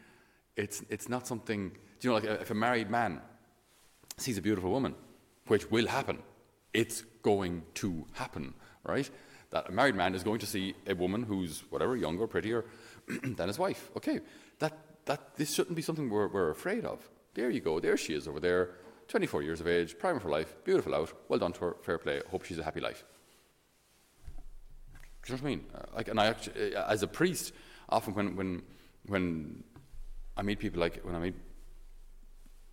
It's, 0.57 0.83
it's 0.89 1.09
not 1.09 1.27
something, 1.27 1.71
do 2.01 2.09
you 2.09 2.11
know, 2.11 2.15
like 2.15 2.41
if 2.43 2.51
a 2.51 2.55
married 2.55 2.91
man 2.91 3.21
sees 4.17 4.39
a 4.39 4.43
beautiful 4.43 4.71
woman, 4.71 4.95
which 5.49 5.71
will 5.71 5.87
happen, 5.87 6.19
it's 6.73 7.03
going 7.23 7.63
to 7.75 8.07
happen, 8.13 8.55
right? 8.85 9.09
That 9.51 9.69
a 9.69 9.73
married 9.73 9.95
man 9.95 10.15
is 10.15 10.23
going 10.23 10.41
to 10.41 10.47
see 10.47 10.75
a 10.87 10.95
woman 10.95 11.23
who's 11.23 11.65
whatever, 11.71 11.97
younger, 11.97 12.27
prettier 12.27 12.65
than 13.23 13.49
his 13.49 13.59
wife. 13.59 13.91
Okay, 13.97 14.21
that, 14.59 14.77
that, 15.07 15.37
this 15.37 15.55
shouldn't 15.55 15.77
be 15.77 15.83
something 15.83 16.09
we're, 16.09 16.29
we're 16.29 16.51
afraid 16.51 16.85
of. 16.85 17.09
There 17.35 17.51
you 17.51 17.61
go, 17.61 17.81
there 17.81 17.97
she 17.97 18.15
is 18.15 18.29
over 18.29 18.41
there, 18.41 18.71
24 19.09 19.43
years 19.43 19.61
of 19.61 19.67
age, 19.67 19.99
prime 19.99 20.21
for 20.21 20.29
life, 20.29 20.55
beautiful 20.65 20.95
out, 20.95 21.13
well 21.29 21.39
done 21.39 21.53
to 21.53 21.61
her, 21.61 21.77
fair 21.83 21.99
play, 21.99 22.21
hope 22.31 22.45
she's 22.45 22.59
a 22.59 22.65
happy 22.65 22.81
life. 22.81 23.05
Do 25.25 25.33
you 25.33 25.37
know 25.37 25.43
what 25.43 25.49
I 25.49 25.55
mean? 25.57 25.65
Uh, 25.75 25.97
like, 25.97 26.09
and 26.09 26.21
I 26.21 26.27
actually, 26.27 26.77
uh, 26.77 26.91
as 26.91 27.03
a 27.03 27.07
priest, 27.07 27.53
often 27.89 28.15
when, 28.15 28.37
when, 28.37 28.63
when 29.07 29.65
I 30.37 30.43
meet 30.43 30.59
people 30.59 30.81
like, 30.81 31.01
when 31.05 31.15
I 31.15 31.19
meet 31.19 31.35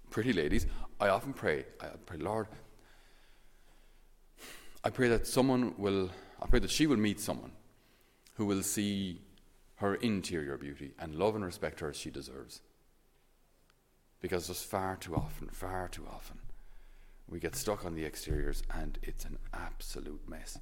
pretty 0.09 0.33
ladies, 0.33 0.65
I 0.99 1.09
often 1.09 1.33
pray, 1.33 1.65
I 1.79 1.87
pray, 2.05 2.17
Lord, 2.17 2.47
I 4.83 4.89
pray 4.89 5.09
that 5.09 5.27
someone 5.27 5.75
will, 5.77 6.09
I 6.41 6.47
pray 6.47 6.59
that 6.59 6.71
she 6.71 6.87
will 6.87 6.97
meet 6.97 7.19
someone 7.19 7.51
who 8.35 8.45
will 8.45 8.63
see 8.63 9.21
her 9.75 9.95
interior 9.95 10.57
beauty 10.57 10.91
and 10.99 11.15
love 11.15 11.35
and 11.35 11.45
respect 11.45 11.79
her 11.79 11.89
as 11.89 11.95
she 11.95 12.09
deserves. 12.09 12.61
Because 14.21 14.47
just 14.47 14.65
far 14.65 14.95
too 14.97 15.15
often, 15.15 15.49
far 15.49 15.87
too 15.87 16.05
often, 16.11 16.37
We 17.31 17.39
get 17.39 17.55
stuck 17.55 17.85
on 17.85 17.95
the 17.95 18.05
exteriors, 18.05 18.61
and 18.75 18.99
it's 19.01 19.23
an 19.23 19.37
absolute 19.53 20.27
mess. 20.27 20.59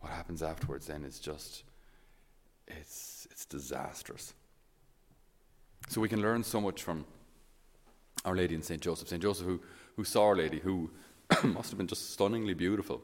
What 0.00 0.12
happens 0.12 0.42
afterwards 0.42 0.86
then 0.86 1.02
is 1.02 1.18
just, 1.18 1.64
it's, 2.68 3.26
it's 3.30 3.46
disastrous. 3.46 4.34
So 5.86 6.00
we 6.00 6.08
can 6.08 6.20
learn 6.20 6.42
so 6.42 6.60
much 6.60 6.82
from 6.82 7.04
Our 8.24 8.34
Lady 8.34 8.54
and 8.54 8.64
St. 8.64 8.80
Joseph. 8.80 9.08
St. 9.08 9.22
Joseph, 9.22 9.46
who, 9.46 9.60
who 9.96 10.04
saw 10.04 10.24
Our 10.24 10.36
Lady, 10.36 10.58
who 10.58 10.90
must 11.44 11.70
have 11.70 11.78
been 11.78 11.86
just 11.86 12.12
stunningly 12.12 12.54
beautiful, 12.54 13.02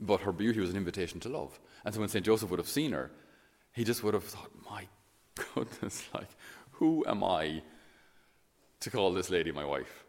but 0.00 0.20
her 0.20 0.32
beauty 0.32 0.60
was 0.60 0.70
an 0.70 0.76
invitation 0.76 1.20
to 1.20 1.28
love. 1.28 1.58
And 1.84 1.94
so 1.94 2.00
when 2.00 2.08
St. 2.08 2.24
Joseph 2.24 2.50
would 2.50 2.58
have 2.58 2.68
seen 2.68 2.92
her, 2.92 3.10
he 3.72 3.84
just 3.84 4.02
would 4.02 4.14
have 4.14 4.24
thought, 4.24 4.50
my 4.70 4.86
goodness, 5.54 6.08
like, 6.14 6.28
who 6.72 7.04
am 7.06 7.22
I 7.22 7.62
to 8.80 8.90
call 8.90 9.12
this 9.12 9.30
lady 9.30 9.52
my 9.52 9.64
wife? 9.64 10.04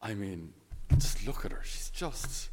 I 0.00 0.14
mean, 0.14 0.52
just 0.96 1.26
look 1.26 1.44
at 1.44 1.52
her. 1.52 1.62
She's 1.64 1.90
just. 1.90 2.50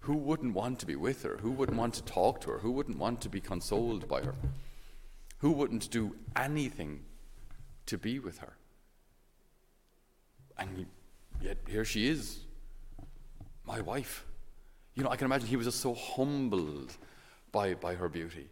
Who 0.00 0.16
wouldn't 0.16 0.54
want 0.54 0.78
to 0.80 0.86
be 0.86 0.96
with 0.96 1.22
her? 1.24 1.38
Who 1.42 1.50
wouldn't 1.50 1.78
want 1.78 1.94
to 1.94 2.02
talk 2.02 2.40
to 2.42 2.50
her? 2.50 2.58
Who 2.58 2.72
wouldn't 2.72 2.98
want 2.98 3.20
to 3.22 3.28
be 3.28 3.40
consoled 3.40 4.08
by 4.08 4.22
her? 4.22 4.34
Who 5.38 5.52
wouldn't 5.52 5.90
do 5.90 6.16
anything 6.36 7.04
to 7.90 7.98
be 7.98 8.18
with 8.18 8.38
her? 8.38 8.56
And 10.58 10.86
yet 11.40 11.58
here 11.68 11.84
she 11.84 12.08
is, 12.08 12.40
my 13.64 13.80
wife. 13.80 14.24
You 14.94 15.04
know, 15.04 15.10
I 15.10 15.16
can 15.16 15.26
imagine 15.26 15.48
he 15.48 15.56
was 15.56 15.66
just 15.66 15.80
so 15.80 15.94
humbled 15.94 16.96
by, 17.52 17.74
by 17.74 17.94
her 17.94 18.08
beauty. 18.08 18.48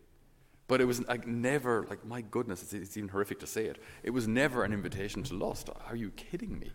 But 0.66 0.80
it 0.80 0.84
was 0.84 1.06
like 1.06 1.26
never, 1.26 1.86
like, 1.88 2.04
my 2.04 2.20
goodness, 2.20 2.62
it's, 2.62 2.72
it's, 2.72 2.96
even 2.96 3.08
horrific 3.08 3.40
to 3.40 3.46
say 3.46 3.64
it. 3.64 3.82
It 4.02 4.10
was 4.10 4.28
never 4.28 4.64
an 4.64 4.72
invitation 4.72 5.22
to 5.24 5.34
lust. 5.34 5.70
Are 5.88 5.96
you 5.96 6.10
kidding 6.10 6.58
me? 6.58 6.70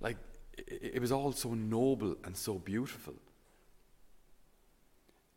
Like, 0.00 0.16
it, 0.56 0.92
it 0.94 1.00
was 1.00 1.12
all 1.12 1.32
so 1.32 1.54
noble 1.54 2.16
and 2.24 2.36
so 2.36 2.54
beautiful. 2.54 3.14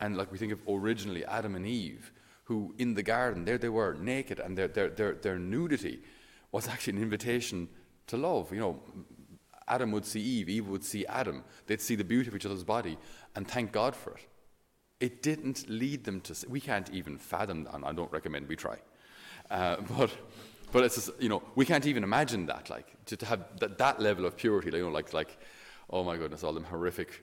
And 0.00 0.16
like 0.16 0.32
we 0.32 0.38
think 0.38 0.52
of 0.52 0.60
originally 0.68 1.24
Adam 1.24 1.54
and 1.54 1.66
Eve, 1.66 2.12
who 2.44 2.74
in 2.76 2.94
the 2.94 3.04
garden, 3.04 3.44
there 3.44 3.56
they 3.56 3.68
were, 3.68 3.94
naked, 3.94 4.40
and 4.40 4.58
their, 4.58 4.68
their, 4.68 4.88
their, 4.88 5.14
their 5.14 5.38
nudity 5.38 6.00
was 6.52 6.68
actually 6.68 6.96
an 6.96 7.02
invitation 7.02 7.68
to 8.06 8.16
love. 8.16 8.52
You 8.52 8.60
know, 8.60 8.82
Adam 9.66 9.90
would 9.92 10.04
see 10.04 10.20
Eve, 10.20 10.48
Eve 10.48 10.68
would 10.68 10.84
see 10.84 11.06
Adam. 11.06 11.42
They'd 11.66 11.80
see 11.80 11.96
the 11.96 12.04
beauty 12.04 12.28
of 12.28 12.36
each 12.36 12.46
other's 12.46 12.64
body 12.64 12.98
and 13.34 13.48
thank 13.48 13.72
God 13.72 13.96
for 13.96 14.12
it. 14.12 14.28
It 15.00 15.22
didn't 15.22 15.68
lead 15.68 16.04
them 16.04 16.20
to, 16.22 16.34
we 16.48 16.60
can't 16.60 16.88
even 16.90 17.18
fathom, 17.18 17.66
and 17.72 17.84
I 17.84 17.92
don't 17.92 18.12
recommend 18.12 18.48
we 18.48 18.56
try. 18.56 18.76
Uh, 19.50 19.76
but 19.96 20.10
but 20.70 20.84
it's 20.84 20.94
just, 20.94 21.10
you 21.20 21.28
know 21.28 21.42
we 21.54 21.66
can't 21.66 21.84
even 21.84 22.02
imagine 22.02 22.46
that 22.46 22.70
like 22.70 22.86
to, 23.04 23.16
to 23.16 23.26
have 23.26 23.44
that, 23.60 23.76
that 23.76 24.00
level 24.00 24.24
of 24.24 24.38
purity 24.38 24.74
you 24.74 24.84
know 24.84 24.88
like 24.88 25.12
like 25.12 25.38
oh 25.90 26.02
my 26.02 26.16
goodness 26.16 26.42
all 26.42 26.54
them 26.54 26.64
horrific 26.64 27.22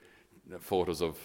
photos 0.60 1.02
of 1.02 1.18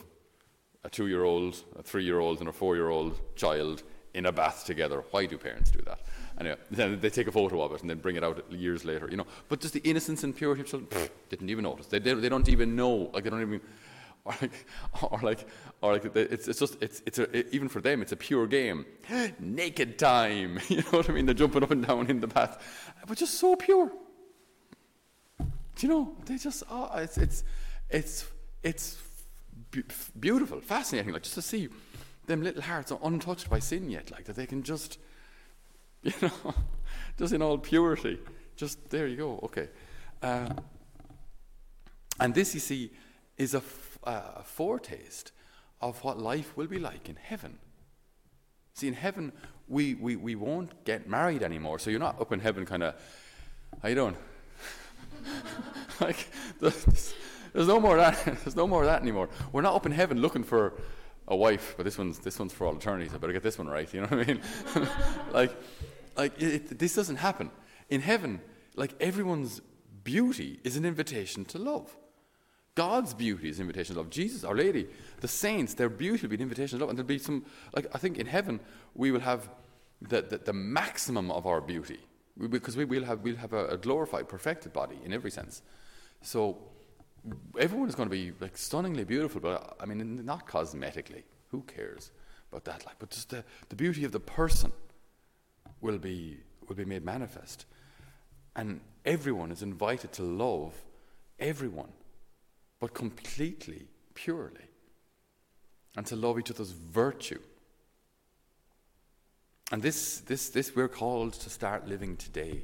a 0.85 0.91
two 0.91 1.07
year 1.07 1.25
old, 1.25 1.63
a 1.79 1.83
three 1.83 2.05
year 2.05 2.21
old, 2.21 2.41
and 2.41 2.49
a 2.49 2.53
four 2.53 2.77
year 2.77 2.91
old 2.91 3.19
child 3.37 3.83
in 4.13 4.27
a 4.27 4.33
bath 4.33 4.65
together. 4.65 5.03
Why 5.11 5.27
do 5.27 5.39
parents 5.39 5.71
do 5.71 5.81
that? 5.87 6.01
Anyway, 6.39 6.57
then 6.71 7.01
they 7.01 7.11
take 7.11 7.29
a 7.29 7.33
photo 7.33 7.63
of 7.63 7.73
it 7.73 7.81
and 7.81 7.89
then 7.89 7.99
bring 7.99 8.17
it 8.17 8.25
out 8.25 8.45
years 8.51 8.85
later, 8.85 9.09
you 9.09 9.17
know. 9.17 9.27
But 9.49 9.61
just 9.61 9.75
the 9.75 9.81
innocence 9.81 10.25
and 10.25 10.35
purity 10.35 10.63
of 10.63 10.67
children, 10.67 10.89
pff, 10.91 11.11
didn't 11.29 11.49
even 11.49 11.63
notice. 11.63 11.87
They, 11.87 12.01
they, 12.01 12.15
they, 12.15 12.29
don't 12.29 12.49
even 12.49 12.75
know, 12.75 13.11
like, 13.13 13.25
they 13.25 13.31
don't 13.31 13.43
even, 13.43 13.61
or 14.25 14.35
like, 14.41 14.67
or 15.01 15.21
like, 15.23 15.49
or 15.81 15.93
like 15.93 16.17
it's, 16.17 16.49
it's 16.49 16.59
just, 16.59 16.77
it's, 16.83 17.03
it's 17.07 17.19
a, 17.21 17.37
it, 17.37 17.49
even 17.53 17.69
for 17.69 17.81
them, 17.81 18.03
it's 18.03 18.11
a 18.11 18.17
pure 18.17 18.49
game. 18.49 18.85
Naked 19.39 19.97
time, 19.97 20.59
you 20.69 20.79
know 20.79 20.91
what 20.91 21.09
I 21.09 21.13
mean? 21.13 21.27
They're 21.27 21.35
jumping 21.35 21.63
up 21.63 21.71
and 21.71 21.87
down 21.87 22.09
in 22.09 22.21
the 22.21 22.27
bath, 22.27 22.61
but 23.07 23.17
just 23.17 23.35
so 23.35 23.55
pure. 23.55 23.93
Do 25.39 25.87
you 25.87 25.89
know? 25.89 26.17
They 26.27 26.37
just, 26.37 26.65
oh, 26.69 26.91
it's, 26.97 27.17
it's, 27.17 27.45
it's, 27.91 28.27
it's 28.65 28.99
beautiful, 30.19 30.61
fascinating, 30.61 31.13
like 31.13 31.23
just 31.23 31.35
to 31.37 31.43
see 31.43 31.69
them 32.27 32.43
little 32.43 32.63
hearts 32.63 32.91
are 32.91 32.99
untouched 33.05 33.49
by 33.49 33.59
sin 33.61 33.91
yet, 33.91 34.11
like 34.11 34.25
that 34.25 34.35
they 34.35 34.47
can 34.47 34.63
just, 34.63 34.99
you 36.05 36.13
know, 36.23 36.55
just 37.19 37.33
in 37.33 37.43
all 37.43 37.59
purity, 37.59 38.19
just 38.57 38.91
there 38.91 39.07
you 39.07 39.17
go, 39.17 39.41
okay. 39.43 39.69
Uh, 40.23 40.51
and 42.21 42.35
this, 42.35 42.55
you 42.55 42.61
see, 42.61 42.93
is 43.37 43.55
a, 43.55 43.59
f- 43.59 43.99
uh, 44.05 44.21
a 44.37 44.45
foretaste 44.45 45.33
of 45.81 46.03
what 46.05 46.19
life 46.19 46.57
will 46.57 46.67
be 46.67 46.79
like 46.79 47.09
in 47.09 47.17
heaven. 47.17 47.59
See, 48.75 48.89
in 48.89 48.95
heaven, 48.95 49.33
we, 49.69 49.95
we, 49.95 50.17
we 50.17 50.35
won't 50.35 50.85
get 50.85 51.09
married 51.09 51.43
anymore, 51.43 51.79
so 51.79 51.91
you're 51.91 52.01
not 52.01 52.21
up 52.21 52.33
in 52.33 52.41
heaven 52.41 52.67
kind 52.67 52.83
of, 52.83 52.95
how 53.83 53.89
you 53.89 53.95
doing? 53.95 54.17
like, 56.01 56.29
this, 56.61 57.15
there's 57.55 57.69
no 57.69 57.81
more 57.81 57.97
of 57.97 58.17
that. 58.17 58.39
There's 58.45 58.57
no 58.57 58.67
more 58.67 58.85
that 58.85 59.01
anymore. 59.01 59.29
We're 59.53 59.63
not 59.63 59.75
up 59.75 59.87
in 59.87 59.93
heaven 59.93 60.21
looking 60.21 60.43
for 60.43 60.75
a 61.29 61.37
wife, 61.37 61.75
but 61.77 61.85
this 61.85 61.97
one's 61.97 62.19
this 62.19 62.39
one's 62.39 62.53
for 62.53 62.67
all 62.67 62.77
eternity. 62.77 63.11
I 63.15 63.17
better 63.17 63.33
get 63.33 63.45
this 63.45 63.59
one 63.59 63.69
right. 63.69 63.93
You 63.95 64.01
know 64.03 64.09
what 64.09 64.21
I 64.21 64.25
mean? 64.25 64.41
like, 65.33 65.57
like 66.17 66.41
it, 66.41 66.79
this 66.79 66.95
doesn't 66.95 67.17
happen 67.17 67.51
in 67.89 68.01
heaven. 68.01 68.41
Like 68.77 68.95
everyone's 69.01 69.61
beauty 70.03 70.61
is 70.65 70.77
an 70.77 70.85
invitation 70.85 71.45
to 71.47 71.59
love. 71.59 71.97
God's 72.75 73.15
beauty 73.15 73.49
is 73.49 73.59
an 73.59 73.63
invitation 73.63 73.95
to 73.95 74.01
love. 74.01 74.11
Jesus, 74.11 74.43
Our 74.43 74.57
Lady, 74.57 74.89
the 75.21 75.29
saints, 75.29 75.75
their 75.75 75.89
beauty 75.89 76.23
will 76.23 76.31
be 76.31 76.37
an 76.37 76.43
invitation 76.43 76.79
to 76.79 76.85
love. 76.85 76.91
And 76.91 76.99
there'll 76.99 77.07
be 77.07 77.19
some, 77.19 77.45
like 77.75 77.87
I 77.95 77.99
think 77.99 78.19
in 78.19 78.27
heaven 78.27 78.61
we 78.95 79.13
will 79.13 79.21
have 79.21 79.49
the, 80.03 80.23
the, 80.23 80.39
the 80.39 80.53
maximum 80.53 81.31
of 81.31 81.47
our 81.47 81.61
beauty 81.61 82.01
because 82.51 82.77
we 82.77 82.85
will 82.85 83.05
have 83.05 83.21
we'll 83.21 83.37
have 83.37 83.53
a, 83.53 83.67
a 83.69 83.77
glorified, 83.77 84.29
perfected 84.29 84.73
body 84.73 84.99
in 85.05 85.13
every 85.13 85.31
sense. 85.31 85.63
So 86.23 86.59
everyone 87.59 87.89
is 87.89 87.95
going 87.95 88.09
to 88.09 88.15
be 88.15 88.33
like 88.41 88.57
stunningly 88.57 89.05
beautiful, 89.05 89.41
but 89.41 89.77
I 89.81 89.87
mean, 89.87 90.25
not 90.25 90.47
cosmetically. 90.47 91.23
Who 91.51 91.63
cares 91.63 92.11
about 92.51 92.65
that? 92.65 92.85
Like, 92.87 92.99
but 92.99 93.11
just 93.11 93.31
the, 93.31 93.45
the 93.69 93.77
beauty 93.77 94.05
of 94.05 94.11
the 94.11 94.21
person 94.21 94.73
will 95.85 95.99
be 95.99 96.39
will 96.67 96.75
be 96.75 96.85
made 96.85 97.05
manifest, 97.05 97.67
and 98.57 98.81
everyone 99.05 99.53
is 99.53 99.63
invited 99.63 100.13
to 100.13 100.23
love 100.23 100.73
everyone, 101.39 101.93
but 102.81 102.95
completely, 102.95 103.87
purely, 104.15 104.69
and 105.97 106.07
to 106.07 106.17
love 106.17 106.39
each 106.39 106.51
other's 106.51 106.71
virtue. 106.71 107.41
And 109.73 109.83
this, 109.83 110.21
this, 110.21 110.51
this 110.51 110.75
we're 110.77 110.89
called 110.89 111.33
to 111.35 111.51
start 111.51 111.89
living 111.89 112.17
today. 112.17 112.63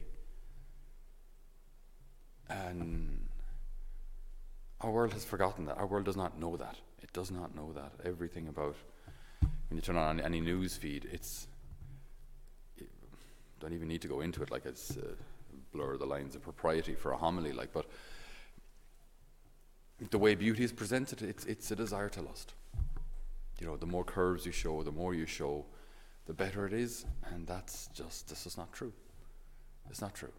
And 2.48 3.28
our 4.80 4.90
world 4.90 5.12
has 5.12 5.24
forgotten 5.24 5.66
that. 5.66 5.76
Our 5.76 5.86
world 5.86 6.04
does 6.04 6.16
not 6.16 6.38
know 6.38 6.56
that. 6.56 6.76
It 7.02 7.12
does 7.12 7.30
not 7.30 7.54
know 7.54 7.72
that. 7.72 7.92
Everything 8.04 8.48
about 8.48 8.76
when 9.40 9.76
you 9.76 9.80
turn 9.80 9.96
on 9.96 10.20
any 10.20 10.40
news 10.40 10.76
feed, 10.76 11.08
it's 11.10 11.46
don't 13.60 13.72
even 13.72 13.88
need 13.88 14.02
to 14.02 14.08
go 14.08 14.20
into 14.20 14.42
it 14.42 14.50
like 14.50 14.66
it's 14.66 14.96
uh, 14.96 15.14
blur 15.72 15.96
the 15.96 16.06
lines 16.06 16.34
of 16.34 16.42
propriety 16.42 16.94
for 16.94 17.12
a 17.12 17.16
homily, 17.16 17.52
like. 17.52 17.72
But 17.72 17.86
the 20.10 20.18
way 20.18 20.34
beauty 20.34 20.64
is 20.64 20.72
presented, 20.72 21.22
it's 21.22 21.44
it's 21.44 21.70
a 21.70 21.76
desire 21.76 22.08
to 22.10 22.22
lust. 22.22 22.54
You 23.60 23.66
know, 23.66 23.76
the 23.76 23.86
more 23.86 24.04
curves 24.04 24.46
you 24.46 24.52
show, 24.52 24.82
the 24.82 24.92
more 24.92 25.14
you 25.14 25.26
show, 25.26 25.66
the 26.26 26.32
better 26.32 26.66
it 26.66 26.72
is, 26.72 27.04
and 27.32 27.46
that's 27.46 27.88
just 27.88 28.28
this 28.28 28.46
is 28.46 28.56
not 28.56 28.72
true. 28.72 28.92
It's 29.90 30.00
not 30.00 30.14
true. 30.14 30.32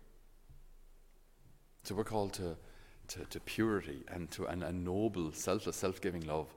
So 1.84 1.96
we're 1.96 2.04
called 2.04 2.34
to 2.34 2.58
to, 3.12 3.26
to 3.26 3.40
purity 3.42 4.04
and 4.08 4.32
to 4.32 4.46
an, 4.46 4.64
a 4.64 4.72
noble, 4.72 5.32
selfless, 5.34 5.76
self 5.76 6.00
giving 6.02 6.26
love, 6.26 6.48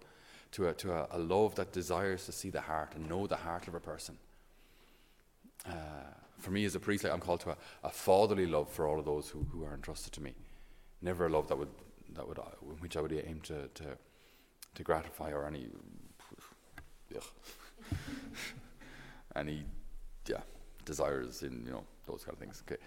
to, 0.52 0.68
a, 0.68 0.74
to 0.74 0.92
a, 0.92 1.08
a, 1.10 1.18
love 1.18 1.56
that 1.56 1.72
desires 1.72 2.26
to 2.26 2.32
see 2.32 2.50
the 2.50 2.60
heart 2.60 2.92
and 2.94 3.08
know 3.08 3.26
the 3.26 3.36
heart 3.36 3.66
of 3.66 3.74
a 3.74 3.80
person. 3.80 4.16
Uh, 5.68 5.72
for 6.44 6.50
me 6.50 6.64
as 6.64 6.74
a 6.74 6.80
priest, 6.80 7.04
like, 7.04 7.12
I'm 7.12 7.20
called 7.20 7.40
to 7.40 7.50
a, 7.50 7.56
a, 7.82 7.90
fatherly 7.90 8.46
love 8.46 8.68
for 8.68 8.86
all 8.86 8.98
of 8.98 9.04
those 9.04 9.28
who, 9.28 9.46
who 9.50 9.64
are 9.64 9.74
entrusted 9.74 10.12
to 10.14 10.22
me. 10.22 10.34
Never 11.02 11.26
a 11.26 11.28
love 11.28 11.48
that 11.48 11.58
would, 11.58 11.68
that 12.14 12.28
would, 12.28 12.38
uh, 12.38 12.42
which 12.80 12.96
I 12.96 13.00
would 13.00 13.12
aim 13.12 13.40
to, 13.44 13.68
to, 13.68 13.84
to 14.74 14.82
gratify 14.82 15.32
or 15.32 15.46
any, 15.46 15.68
any, 19.36 19.64
yeah, 20.28 20.40
desires 20.84 21.42
in 21.42 21.62
you 21.64 21.72
know 21.72 21.84
those 22.06 22.24
kind 22.24 22.34
of 22.34 22.38
things. 22.38 22.62
Okay, 22.66 22.80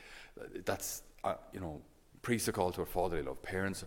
that's 0.65 1.03
uh, 1.23 1.35
you 1.53 1.59
know 1.59 1.81
Priests 2.21 2.49
are 2.49 2.51
called 2.51 2.73
to 2.75 2.81
a 2.81 2.85
fatherly 2.85 3.21
love. 3.21 3.41
Parents 3.41 3.85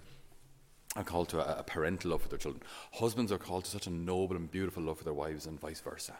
are 0.96 1.04
called 1.04 1.28
to 1.30 1.38
a, 1.40 1.60
a 1.60 1.62
parental 1.62 2.12
love 2.12 2.22
for 2.22 2.28
their 2.28 2.38
children. 2.38 2.62
Husbands 2.94 3.30
are 3.32 3.38
called 3.38 3.64
to 3.64 3.70
such 3.70 3.86
a 3.86 3.90
noble 3.90 4.36
and 4.36 4.50
beautiful 4.50 4.82
love 4.82 4.98
for 4.98 5.04
their 5.04 5.14
wives, 5.14 5.46
and 5.46 5.60
vice 5.60 5.80
versa. 5.80 6.14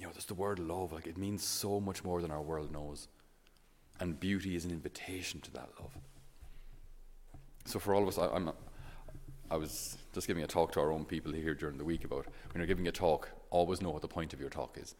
You 0.00 0.06
know, 0.06 0.12
there's 0.12 0.24
the 0.24 0.34
word 0.34 0.58
love. 0.58 0.92
Like 0.92 1.06
it 1.06 1.16
means 1.16 1.44
so 1.44 1.78
much 1.78 2.02
more 2.02 2.20
than 2.20 2.32
our 2.32 2.42
world 2.42 2.72
knows, 2.72 3.06
and 4.00 4.18
beauty 4.18 4.56
is 4.56 4.64
an 4.64 4.72
invitation 4.72 5.40
to 5.42 5.52
that 5.52 5.68
love. 5.78 5.92
So 7.66 7.78
for 7.78 7.94
all 7.94 8.02
of 8.02 8.08
us, 8.08 8.18
I, 8.18 8.26
I'm. 8.34 8.50
I 9.52 9.56
was 9.56 9.98
just 10.14 10.28
giving 10.28 10.44
a 10.44 10.46
talk 10.46 10.70
to 10.72 10.80
our 10.80 10.92
own 10.92 11.04
people 11.04 11.32
here 11.32 11.54
during 11.54 11.76
the 11.76 11.84
week 11.84 12.04
about 12.04 12.24
when 12.52 12.60
you're 12.60 12.66
giving 12.66 12.86
a 12.86 12.92
talk, 12.92 13.28
always 13.50 13.82
know 13.82 13.90
what 13.90 14.00
the 14.00 14.08
point 14.08 14.32
of 14.32 14.40
your 14.40 14.48
talk 14.48 14.78
is. 14.78 14.94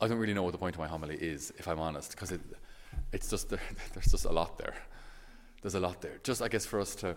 I 0.00 0.08
don't 0.08 0.18
really 0.18 0.34
know 0.34 0.42
what 0.42 0.50
the 0.50 0.58
point 0.58 0.74
of 0.74 0.80
my 0.80 0.88
homily 0.88 1.14
is, 1.14 1.52
if 1.58 1.68
I'm 1.68 1.78
honest, 1.78 2.10
because 2.10 2.32
it, 2.32 2.40
it's 3.12 3.30
just 3.30 3.48
there's 3.94 4.10
just 4.10 4.24
a 4.24 4.32
lot 4.32 4.58
there 4.58 4.74
there's 5.62 5.74
a 5.74 5.80
lot 5.80 6.00
there. 6.00 6.18
Just, 6.22 6.42
I 6.42 6.48
guess, 6.48 6.66
for 6.66 6.80
us 6.80 6.94
to 6.96 7.16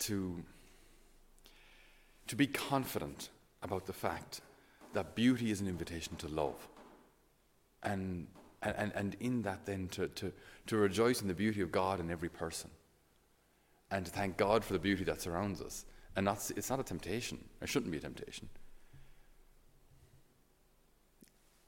to, 0.00 0.44
to 2.28 2.36
be 2.36 2.46
confident 2.46 3.30
about 3.62 3.86
the 3.86 3.92
fact 3.92 4.40
that 4.98 5.14
beauty 5.14 5.52
is 5.52 5.60
an 5.60 5.68
invitation 5.68 6.16
to 6.16 6.26
love. 6.26 6.66
And, 7.84 8.26
and, 8.62 8.90
and 8.96 9.16
in 9.20 9.42
that, 9.42 9.64
then, 9.64 9.86
to, 9.92 10.08
to, 10.08 10.32
to 10.66 10.76
rejoice 10.76 11.22
in 11.22 11.28
the 11.28 11.34
beauty 11.34 11.60
of 11.60 11.70
God 11.70 12.00
in 12.00 12.10
every 12.10 12.28
person. 12.28 12.68
And 13.92 14.04
to 14.04 14.10
thank 14.10 14.36
God 14.36 14.64
for 14.64 14.72
the 14.72 14.80
beauty 14.80 15.04
that 15.04 15.20
surrounds 15.20 15.62
us. 15.62 15.86
And 16.16 16.24
not, 16.24 16.50
it's 16.56 16.68
not 16.68 16.80
a 16.80 16.82
temptation. 16.82 17.38
It 17.62 17.68
shouldn't 17.68 17.92
be 17.92 17.98
a 17.98 18.00
temptation. 18.00 18.48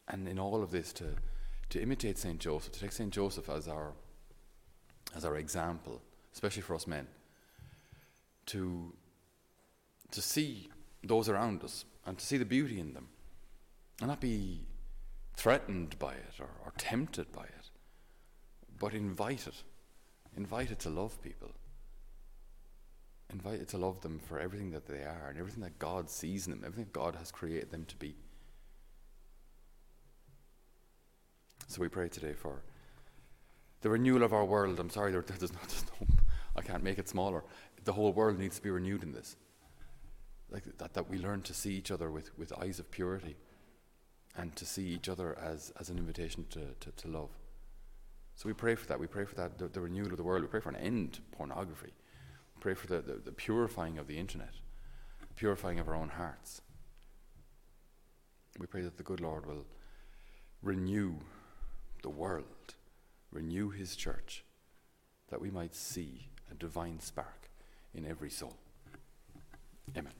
And 0.08 0.26
in 0.26 0.40
all 0.40 0.60
of 0.60 0.72
this, 0.72 0.92
to, 0.94 1.14
to 1.68 1.80
imitate 1.80 2.18
St. 2.18 2.40
Joseph, 2.40 2.72
to 2.72 2.80
take 2.80 2.90
St. 2.90 3.12
Joseph 3.12 3.48
as 3.48 3.68
our, 3.68 3.92
as 5.14 5.24
our 5.24 5.36
example, 5.36 6.02
especially 6.34 6.62
for 6.62 6.74
us 6.74 6.88
men, 6.88 7.06
to, 8.46 8.92
to 10.10 10.20
see 10.20 10.68
those 11.04 11.28
around 11.28 11.62
us 11.62 11.84
and 12.04 12.18
to 12.18 12.26
see 12.26 12.38
the 12.38 12.44
beauty 12.44 12.80
in 12.80 12.92
them 12.92 13.06
and 14.00 14.08
not 14.08 14.20
be 14.20 14.66
threatened 15.36 15.98
by 15.98 16.12
it 16.12 16.34
or, 16.40 16.48
or 16.64 16.72
tempted 16.76 17.30
by 17.32 17.44
it, 17.44 17.70
but 18.78 18.94
invite 18.94 19.46
it. 19.46 19.62
Invite 20.36 20.70
it 20.70 20.78
to 20.80 20.90
love 20.90 21.20
people. 21.22 21.50
Invite 23.32 23.60
it 23.60 23.68
to 23.68 23.78
love 23.78 24.00
them 24.00 24.18
for 24.18 24.40
everything 24.40 24.70
that 24.72 24.86
they 24.86 25.02
are 25.02 25.28
and 25.28 25.38
everything 25.38 25.62
that 25.62 25.78
God 25.78 26.10
sees 26.10 26.46
in 26.46 26.52
them, 26.52 26.62
everything 26.64 26.90
God 26.92 27.14
has 27.16 27.30
created 27.30 27.70
them 27.70 27.84
to 27.86 27.96
be. 27.96 28.14
So 31.68 31.80
we 31.80 31.88
pray 31.88 32.08
today 32.08 32.32
for 32.32 32.62
the 33.82 33.90
renewal 33.90 34.24
of 34.24 34.32
our 34.32 34.44
world. 34.44 34.80
I'm 34.80 34.90
sorry, 34.90 35.12
there, 35.12 35.22
there's, 35.26 35.52
no, 35.52 35.58
there's 35.68 35.84
no, 36.00 36.06
I 36.56 36.62
can't 36.62 36.82
make 36.82 36.98
it 36.98 37.08
smaller. 37.08 37.44
The 37.84 37.92
whole 37.92 38.12
world 38.12 38.38
needs 38.38 38.56
to 38.56 38.62
be 38.62 38.70
renewed 38.70 39.02
in 39.02 39.12
this. 39.12 39.36
Like 40.50 40.64
that, 40.78 40.94
that 40.94 41.08
we 41.08 41.18
learn 41.18 41.42
to 41.42 41.54
see 41.54 41.74
each 41.74 41.92
other 41.92 42.10
with, 42.10 42.36
with 42.36 42.52
eyes 42.58 42.80
of 42.80 42.90
purity 42.90 43.36
and 44.36 44.54
to 44.56 44.64
see 44.64 44.86
each 44.88 45.08
other 45.08 45.36
as, 45.38 45.72
as 45.78 45.90
an 45.90 45.98
invitation 45.98 46.46
to, 46.50 46.60
to, 46.80 46.90
to 46.92 47.08
love. 47.08 47.30
So 48.36 48.48
we 48.48 48.52
pray 48.52 48.74
for 48.74 48.86
that. 48.86 48.98
We 48.98 49.06
pray 49.06 49.24
for 49.24 49.34
that, 49.34 49.58
the, 49.58 49.68
the, 49.68 49.80
renewal 49.80 50.10
of 50.10 50.16
the 50.16 50.22
world. 50.22 50.42
We 50.42 50.48
pray 50.48 50.60
for 50.60 50.70
an 50.70 50.76
end 50.76 51.14
to 51.14 51.20
pornography. 51.32 51.92
We 52.56 52.60
pray 52.60 52.74
for 52.74 52.86
the, 52.86 53.00
the, 53.00 53.20
the 53.24 53.32
purifying 53.32 53.98
of 53.98 54.06
the 54.06 54.18
internet, 54.18 54.54
the 55.20 55.34
purifying 55.34 55.78
of 55.78 55.88
our 55.88 55.94
own 55.94 56.08
hearts. 56.08 56.62
We 58.58 58.66
pray 58.66 58.82
that 58.82 58.96
the 58.96 59.02
good 59.02 59.20
Lord 59.20 59.46
will 59.46 59.66
renew 60.62 61.16
the 62.02 62.10
world, 62.10 62.74
renew 63.30 63.70
his 63.70 63.96
church, 63.96 64.44
that 65.30 65.40
we 65.40 65.50
might 65.50 65.74
see 65.74 66.30
a 66.50 66.54
divine 66.54 67.00
spark 67.00 67.50
in 67.94 68.06
every 68.06 68.30
soul. 68.30 68.56
Amen. 69.96 70.12